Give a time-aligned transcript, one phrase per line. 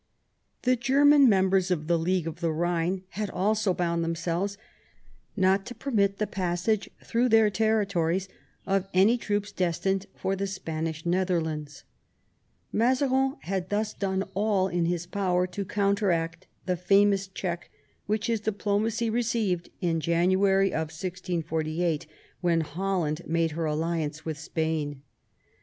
[0.63, 4.57] The German members of the League of the Ehine had also bound themselves
[5.37, 8.27] not to permit the passage through their territories
[8.65, 11.83] of any troops destined for the Spanish Nether lands.
[12.73, 17.69] Mazarin had .thus done all in his power to counteract the famous check
[18.07, 22.07] which his diplomacy re ceived in January 1648,
[22.41, 25.03] when Holland made her alliance with Spain.